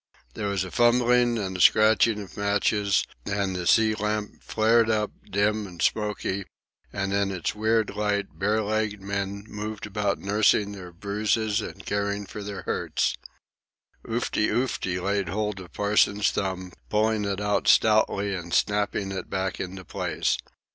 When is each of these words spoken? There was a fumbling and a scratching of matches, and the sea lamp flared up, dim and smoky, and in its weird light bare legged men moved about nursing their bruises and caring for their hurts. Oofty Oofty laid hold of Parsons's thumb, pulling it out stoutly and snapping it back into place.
There 0.33 0.47
was 0.47 0.63
a 0.63 0.71
fumbling 0.71 1.37
and 1.37 1.55
a 1.55 1.61
scratching 1.61 2.19
of 2.23 2.35
matches, 2.35 3.05
and 3.23 3.55
the 3.55 3.67
sea 3.67 3.93
lamp 3.93 4.41
flared 4.41 4.89
up, 4.89 5.11
dim 5.29 5.67
and 5.67 5.79
smoky, 5.79 6.45
and 6.91 7.13
in 7.13 7.29
its 7.31 7.53
weird 7.53 7.95
light 7.95 8.39
bare 8.39 8.63
legged 8.63 8.99
men 9.03 9.43
moved 9.47 9.85
about 9.85 10.17
nursing 10.17 10.71
their 10.71 10.91
bruises 10.91 11.61
and 11.61 11.85
caring 11.85 12.25
for 12.25 12.41
their 12.41 12.63
hurts. 12.63 13.15
Oofty 14.03 14.49
Oofty 14.49 14.99
laid 14.99 15.29
hold 15.29 15.59
of 15.59 15.71
Parsons's 15.71 16.31
thumb, 16.31 16.71
pulling 16.89 17.23
it 17.23 17.39
out 17.39 17.67
stoutly 17.67 18.33
and 18.33 18.55
snapping 18.55 19.11
it 19.11 19.29
back 19.29 19.59
into 19.59 19.85
place. 19.85 20.35